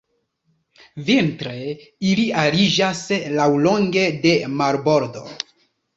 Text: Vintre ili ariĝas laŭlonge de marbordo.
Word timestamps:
Vintre 1.09 1.53
ili 2.13 2.25
ariĝas 2.45 3.03
laŭlonge 3.41 4.09
de 4.25 4.33
marbordo. 4.63 5.25